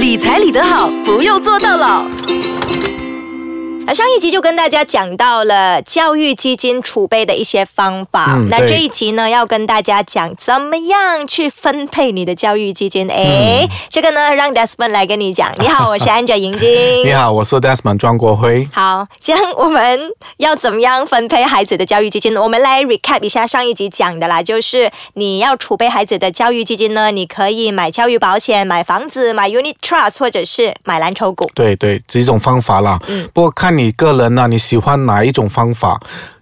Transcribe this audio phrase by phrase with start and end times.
[0.00, 2.06] 理财理得好，不用做到老。
[3.86, 13.10] 啊，上一集就跟大家讲到了教育基金储备的一些方法，那这一集呢要跟大家讲怎么样去分配你的教育基金。
[13.10, 15.50] 哎、这个呢让 Desmond 来跟你讲。
[15.58, 16.68] 你好，我是 Angel 银晶。
[17.04, 18.68] 你好，我是 Desmond 庄国辉。
[18.72, 20.00] 好，这样我们
[20.36, 22.42] 要怎么样分配孩子的教育基金呢？
[22.42, 31.50] 我们来 recap 一下上一集讲的啦，就是你要储备孩子的教育基金呢，你可以买教育保险、买房子、买 unit trust 或者是买蓝筹股。
[31.54, 33.00] 对对，几种方法啦。
[33.08, 36.00] 嗯不过看你个人呢、你喜欢哪一种方法？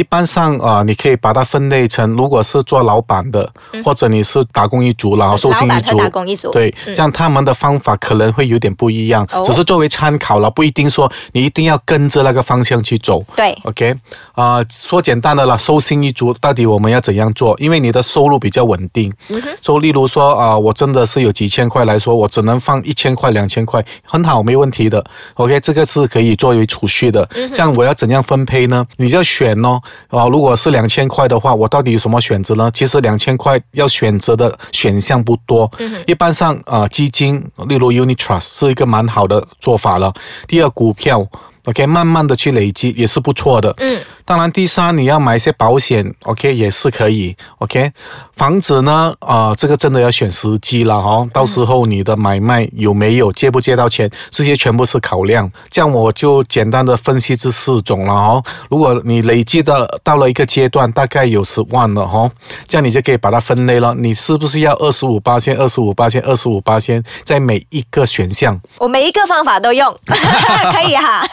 [0.00, 3.48] 一般上啊、呃你可以把它分类成，如果是做老板的，
[3.84, 13.22] 或者你是打工一族，然后受薪一族，打工一族对，嗯这样他们的方法可能会有点不一样，哦只是作为参考了，不一定说你一定要跟着那个方向去走。
[13.36, 13.94] 对 OK，
[14.32, 17.54] 啊、说简单的了，收薪一族到底我们要怎样做？
[17.60, 25.04] 因为你的收入比较稳定，嗯所以例如说啊、我真的是有几千块来说，我只能放一千块、两千块，很好，没问题的。
[25.34, 27.28] OK，这个是可以作为储蓄的。
[27.52, 28.86] 这样我要怎样分配呢？
[28.96, 29.78] 你就要选哦。
[30.08, 32.70] 啊、如果是两千块的话，我到底有什么选择呢？
[32.72, 35.70] 其实两千块要选择的选项不多。
[36.06, 40.12] 一般上啊、基金，例如 Unit Trust 是一个蛮好的做法了。
[40.46, 41.26] 第二，股票。
[41.66, 43.70] OK，慢慢的去累积也是不错的。
[43.76, 44.00] 嗯，
[44.30, 47.36] 当然，第三你要买一些保险，OK 也是可以。
[47.58, 47.90] OK，
[48.36, 51.28] 房子呢，啊、这个真的要选时机了哦。
[51.32, 55.50] 到时候你的买卖有没有借不借到钱，这些全部是考量。
[55.68, 58.44] 这样我就简单的分析这四种了哦。
[58.68, 62.30] 如果你累积的到了一个阶段，大概有十万了哦，
[62.68, 63.92] 这样你就可以把它分类了。
[63.98, 68.56] 你是不是要二十五八千、二十五八千、二十五八千，在每一个选项？
[68.78, 71.26] 我每一个方法都用， 可以哈。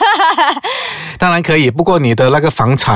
[1.20, 2.87] 当然可以，不过你的那个房产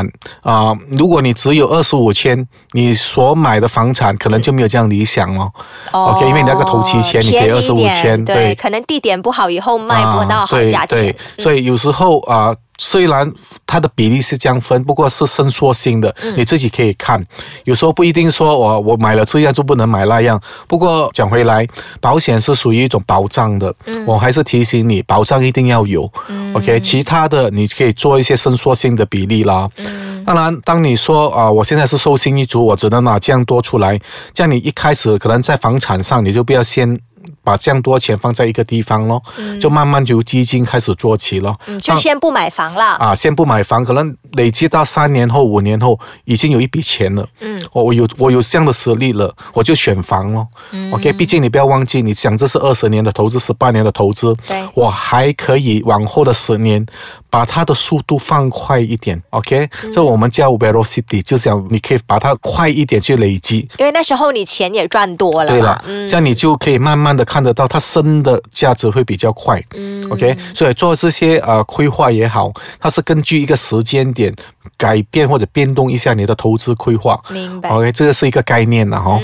[0.41, 5.51] 啊、如果你只有二十五千，你所买的房产可能就没有这样理想哦。
[5.91, 11.01] OK，因为你那个头期钱你给二十五千对，可能地点不好，以后卖不到好对价钱。
[11.01, 13.31] 对，所以有时候啊、虽然
[13.67, 17.23] 它的比例是这样分，不过是伸缩性的，嗯你自己可以看。
[17.63, 20.41] 有时候不一定说我我买了这样就不能买那样。
[20.67, 21.67] 不过讲回来，
[21.99, 26.11] 保险是属于一种保障的，嗯我还是提醒你，保障一定要有。
[26.55, 29.69] OK，其他的你可以做一些伸缩性的比例啦。
[29.77, 33.99] 嗯当然，当你说啊、我现在是寿星一族，我只能拿这样多出来，
[34.33, 36.99] 这样你一开始可能在房产上你就不要先。
[37.43, 39.21] 把这样多钱放在一个地方咯，
[39.59, 41.59] 就慢慢由基金开始做起咯。
[41.67, 42.95] 嗯，就先不买房了。
[42.95, 47.27] 啊，先不买房，可能累积到三年后、五年后，已经有一笔钱了。
[47.39, 50.47] 嗯，我我有我有这样的实力了，我就选房咯。
[50.91, 56.85] OK，毕竟你不要忘记，你想这是二十年的投资，十八年的投资，对我还可以往后的十年
[57.29, 59.21] 把它的速度放快一点。
[59.31, 63.67] OK，、这我们叫 velocity，就是讲你可以把它快一点去累积。
[63.77, 65.51] 因为那时候你钱也赚多了。
[65.51, 69.63] 对了，嗯这样你就可以慢慢的看得到它升的价值会比较快。
[69.73, 74.35] 嗯 OK，所以做这些呃规划也好，它是根据一个时间点
[74.75, 77.17] 改变或者变动一下你的投资规划。
[77.29, 77.69] 明白。
[77.69, 79.21] OK，这个是一个概念了哈、哦。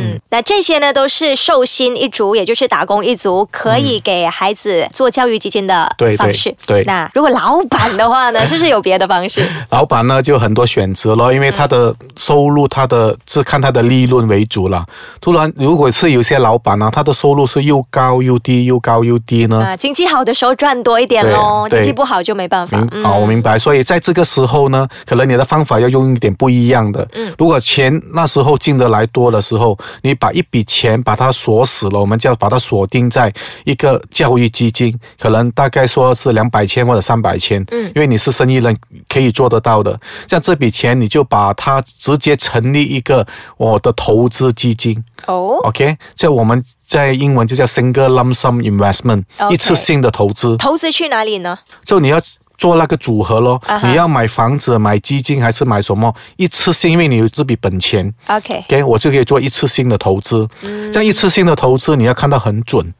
[0.00, 6.54] 嗯，那这些呢都是寿星一族，也就是打工一族，可以给孩子做教育基金的方式。
[6.66, 9.46] 对那如果老板的话呢， 是不是有别的方式？
[9.70, 14.84] 老板呢就很多选择了，因为他的收入，他的是看他的利润为主了。
[15.20, 22.80] 突然，如果是有些老板呢，他的收入是又高又低，又高又低呢，啊，经济好的时候赚多一点喽，经济不好就没办法。
[22.92, 23.58] 明好，我明白。
[23.58, 27.06] 所以在这个时候呢，可能你的方法要用一点不一样的。
[27.12, 33.32] 嗯如果钱那时候进得来多的时候，你把一笔钱把它锁死了，我们叫把它锁定在
[33.64, 37.64] 一个教育基金，可能大概说是两百千或者三百千。
[37.70, 38.76] 嗯因为你是生意人，
[39.08, 39.98] 可以做得到的。
[40.28, 45.02] 像这笔钱，你就把它直接成立一个我的投资基金。
[45.26, 50.56] 哦，OK，这我们在英文就叫 single lump sum investment，、一次性的投资。
[50.56, 51.58] 投资去哪里呢？
[51.84, 52.20] 就你要
[52.56, 56.14] 做那个组合咯你要买房子、买基金还是买什么？
[56.36, 60.46] 一次性，因为你有这笔本钱 OK，，OK，我就可以做一次性的投资。
[60.62, 62.92] 嗯这样一次性的投资，你要看到很准。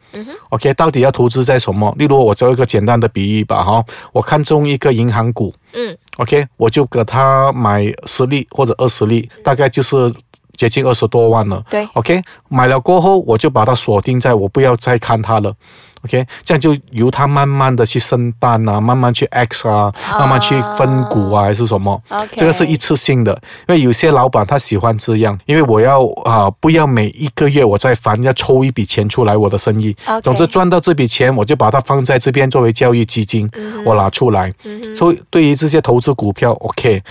[0.51, 1.93] OK，到底要投资在什么？
[1.99, 10.13] 例如我做一个简单的比喻吧，哈，我看中一个银行股嗯，OK，我就给他买十粒或者二十粒，大概就是
[10.57, 11.61] 接近二十多万了。
[11.69, 15.53] 对，OK，买了过后，我就把它锁定在我不要再看它了。
[16.05, 22.01] OK，这样就由他慢慢的去生蛋啊，慢慢去 X 啊，慢慢去分股啊，还是什么。
[22.11, 23.33] OK 这个是一次性的，
[23.69, 29.97] 因为有些老板他喜欢这样，因为我要啊、不要每一个月我在烦要抽一笔钱出来我的生意。
[30.23, 33.51] 总之赚到这笔钱我就把它放在这边作为教育基金，
[33.87, 34.53] 我拿出来。
[34.95, 37.03] 所以对于这些投资股票，OK。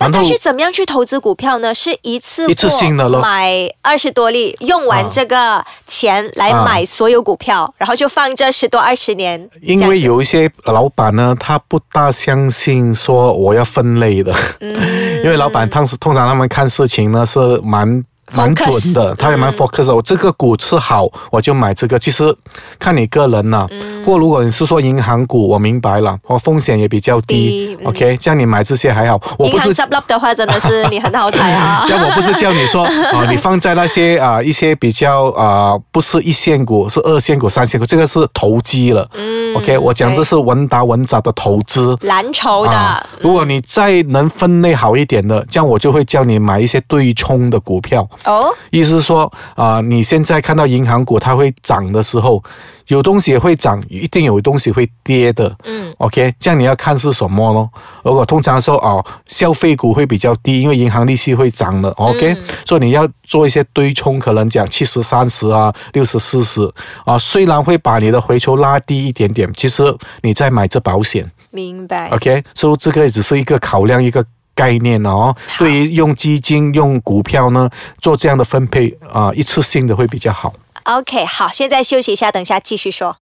[0.00, 1.74] 那他是怎么样去投资股票呢？
[1.74, 9.48] 是一次一次性的咯买二十多粒，用完这个钱来啊买所有股票，然后就放这十多二十年。
[9.60, 18.04] 因为有一些老板呢，他不大相信说我要分类的， 因为老板当时通常他们看事情呢是蛮。
[18.32, 19.94] 蛮准的，他也蛮 focus 的。
[19.94, 21.98] 我这个股是好，我就买这个。
[21.98, 22.34] 其实
[22.78, 23.66] 看你个人呐、
[24.04, 27.50] 不过如果你是说银行股，我明白了，我风险也比较低。
[27.50, 29.20] 低嗯 OK，这样你买这些还好。
[29.38, 31.84] 我银行不是执笠的话，真的是你很好彩啊！
[31.88, 39.08] 这样我不是叫你说啊、你放在那些啊、一些比较啊、不是一线股，是二线股、三线股，这个是投机了。
[39.14, 41.96] 嗯 OK，我讲这是稳打稳扎的投资。
[42.02, 48.08] 蓝筹的，啊，如果你再能分类好一点的，这样我就会叫你买一些对冲的股票。
[48.24, 52.42] 哦，意思是说，啊、你现在看到银行股它会涨的时候，
[52.88, 55.56] 有东西会涨，一定有东西会跌的。
[55.64, 57.70] 嗯，OK，这样你要看是什么咯。
[58.04, 61.88] 如果通常说哦，消费股会比较低，因为银行利息会涨的。
[61.92, 62.36] OK，、
[62.66, 66.70] 所以你要做一些对冲，可能讲七十三十啊，六十四十
[67.04, 69.82] 啊，虽然会把你的回抽拉低一点点，其实
[70.22, 71.30] 你在买这保险。
[71.52, 72.08] 明白。
[72.10, 74.24] OK，所以这个只是一个考量一个
[74.60, 75.34] 概念哦。
[75.58, 77.70] 对于用基金、用股票呢，
[78.04, 80.52] 做这样的分配啊、一次性的会比较好。
[80.84, 83.16] OK，好，现在休息一下，等一下继续说。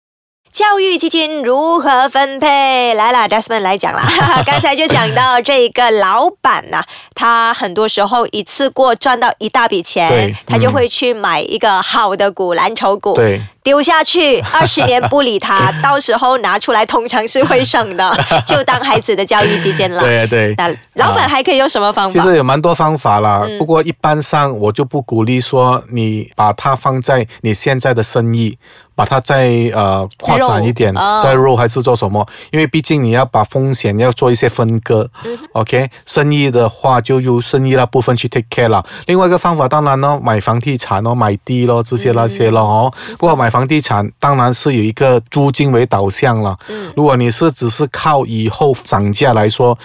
[0.56, 2.94] 教育基金如何分配？
[2.94, 4.02] 来啦 d e s m o n d 来讲啦。
[4.46, 6.82] 刚才就讲到这个老板呐、
[7.14, 18.10] 他很多时候一次过赚到一大笔钱，他就嗯会去买一个好的股，蓝筹股，对，丢下去，二十年不理他， 到时候拿出来通常是会省的，
[18.46, 20.00] 就当孩子的教育基金了。
[20.00, 20.54] 对对。
[20.56, 22.24] 那老板还可以用什么方法其法？
[22.24, 28.56] 实有蛮多方法啦，嗯不过一般上我就不鼓励说你把它放在你现在的生意，
[28.94, 32.26] 把它在呃扩展一点，哦再 roll 还是做什么？
[32.52, 35.08] 因为毕竟你要把风险要做一些分割。
[35.52, 38.84] OK，生嗯意的话就由生意那部分去 take care 了。
[39.06, 42.92] 另外一个方法当然呢，买房地产哦，买地咯，这些那些咯哦。
[43.08, 46.56] 嗯不过买房地产当然是有一个租金为导向了。
[46.68, 49.76] 嗯如果你是只是靠以后涨价来说。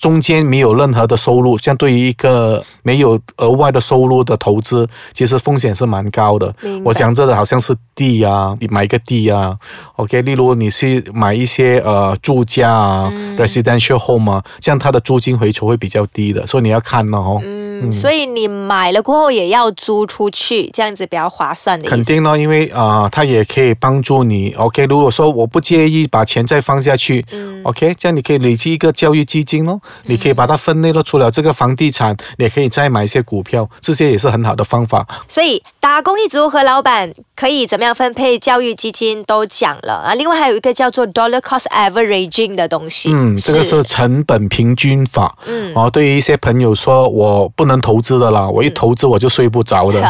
[0.00, 6.54] 中间没有任何的收入，这样对于一个没有额外的收入的投资，其实风险是蛮高的。
[6.84, 9.56] 我讲这个好像是地啊，你买一个地啊
[9.96, 17.38] ，OK，例如你是买一些呃住家啊、residential home 啊，这样它的租金回酬会比较低的，所以你要看哦。
[17.42, 21.80] 嗯，所以你买了过后也要租出去，这样子比较划算。
[21.82, 24.52] 肯定呢，因为啊、呃它也可以帮助你。
[24.52, 27.24] OK，如果说我不介意把钱再放下去、
[27.62, 31.02] o k 这样你可以累积一个教育基金咯，你可以把它分类了。
[31.02, 35.06] 除了这个房地产，你也可以再买一些股票，这些也是很好的方法。
[35.26, 40.14] 所以打工一族和老板可以怎么样分配教育基金都讲了啊。
[40.14, 45.36] 另外还有一个叫做 dollar cost averaging 的东西，嗯，这个是成本平均法。
[45.46, 50.00] 嗯哦，对于一些朋友说，我不能投资的啦，我一投资我就睡不着的。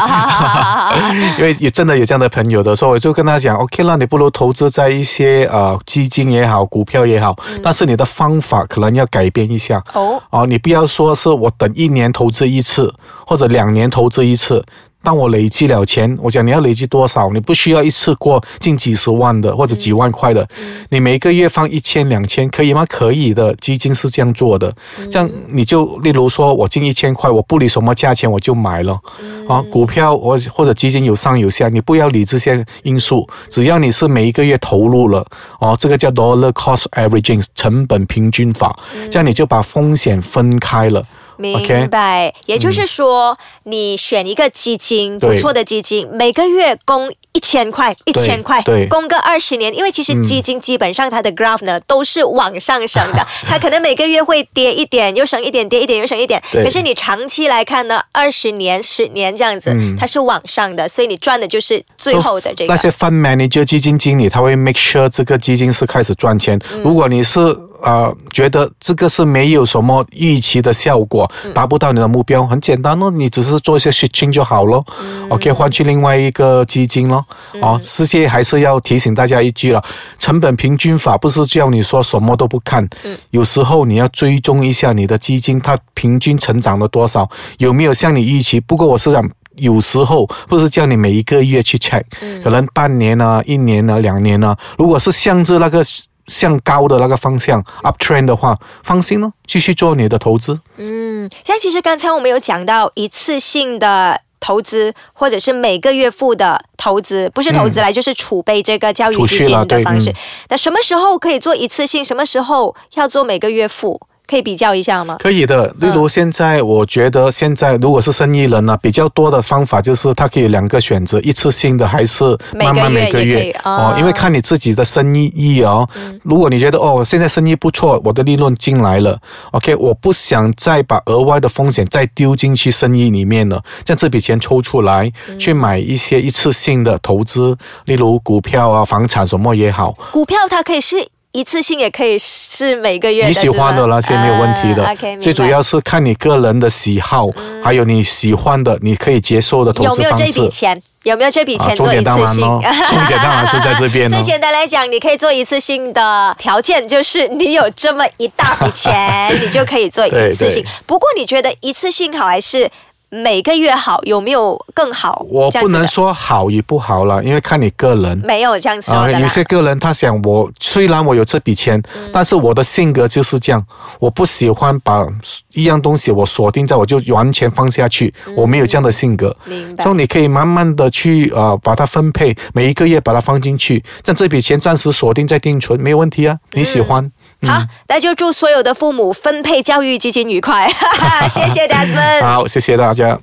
[1.39, 9.85] 因为也真的有这样的朋友的，所以我就跟他讲，OK 那你不如投资在一些呃基金也好，股票也好，但是你的方法可能要改变一下。
[9.93, 12.93] 哦，哦，你不要说是我等一年投资一次，
[13.27, 14.65] 或者两年投资一次。
[15.03, 17.31] 当我累积了钱，我讲你要累积多少？
[17.31, 20.47] 你不需要一次过近几十万的或者几万块的，
[20.91, 22.85] 你每个月放一千两千可以吗？
[22.89, 24.75] 可以的，基金是这样做的。
[25.11, 29.01] 这样你就例如说我进一千块，我不理什么价钱我就买了。
[29.49, 35.25] 啊，股票我或者基金有上有下，你不要理这些因素，只要你是每一个月投入了，
[35.61, 38.79] 哦，这个叫 dollar cost averaging 成本平均法，
[39.11, 41.03] 这样你就把风险分开了。
[41.39, 42.35] 明白。
[42.47, 49.75] 也就是说，你选一个基金，不错的基金，每个月供一千块，一千块，供个二十年。
[49.75, 56.43] 因为其实基金基本上它的 graph 呢都是往上升的， 它可能每个月会跌一点，又升一点，跌一点又升一点。
[56.53, 62.77] 可是你长期来看呢，二十年、十年这样子，嗯它是往上的，所以你赚的就是最后的这个那。
[62.77, 66.59] 些 fund manager 基金经理，他会 make sure 这个基金是开始赚钱。
[66.73, 67.39] 嗯如果你是
[67.83, 74.85] 呃觉得这个是没有什么预期的效果，嗯达不到你的目标，很简单哦，你只是做一些 switching 就好了。
[75.31, 77.25] OK，换嗯去另外一个基金咯。
[77.61, 79.83] 哦，世界还是要提醒大家一句了，
[80.19, 88.61] 成本平均法不是叫你说什么都不看，嗯有时候你要追踪一下你的基金它平均成长了多少，有没有像你预期？
[88.61, 89.29] 不过我是想。
[89.59, 92.05] 有时候不是叫你每一个月去 check，、
[92.45, 95.83] 可能半年啊、一年啊、两年啊，如果是像是那个
[96.29, 100.61] 向高的那个方向 up trend 的话，放心咯，继续做你的投资。
[100.77, 104.21] 嗯，像其实刚才我们有讲到一次性的。
[104.41, 110.15] 投资或者是每个月付的投资，不是投资来、就是储备这个教育储基金的方式嗯。
[110.51, 112.05] 那什么时候可以做一次性？
[112.05, 114.01] 什么时候要做每个月付？
[114.29, 115.17] 可以比较一下吗？
[115.19, 122.23] 可以的，例如现在，我觉得现在如果是生意人呢，比较多的方法就是他可以两个选择，一次性的还是
[122.55, 125.89] 慢慢每个月哦因为看你自己的生意意哦。
[126.23, 129.19] 如果你觉得哦，现在生意不错，我的利润进来了
[129.53, 137.57] ，OK，我不想再把额外的风险再丢进去生意里面了，将这笔钱抽出来去买一些一次性的投资，
[137.87, 139.97] 例如股票啊、房产什么也好。
[140.13, 147.27] 股票它可以是一次性，也可以是每个月你喜欢的那些没有问题的，最主要是看你个人的喜好，
[147.63, 150.25] 还有你喜欢的、你可以接受的投有没有这。
[150.25, 150.83] 笔钱？
[151.05, 152.41] 有没有这笔啊钱做一次性？
[152.41, 154.23] 然咯， 重点当然是在这边哦最。
[154.23, 160.67] 简单来讲，你可以做一次性的条件就是你有这么一大笔钱， 你就可以做一次性对对。
[160.87, 162.69] 不过你觉得一次性好还是
[163.11, 164.01] 每个月好？
[164.05, 165.25] 有没有更好？
[165.31, 168.19] 我不能说好与不好了，因为看你个人。
[168.19, 169.21] 没有这样说啊，的啦。
[169.21, 173.65] 有些个人他想我虽然我有这笔钱，嗯但是我的性格就是这样，
[173.99, 175.07] 我不喜欢把
[175.55, 179.35] 一样东西我锁定在我就完全放下去，我没有这样的性格。
[179.47, 187.11] 嗯明白所以你可以慢慢的去呃把它分配，每一个月把它放进去，像这笔钱暂时锁定在定存没有问题啊，你喜欢。
[187.47, 190.69] 好，那就祝所有的父母分配教育基金愉快，
[191.31, 192.23] 谢谢 Desmond。
[192.23, 193.17] 好，谢谢大家。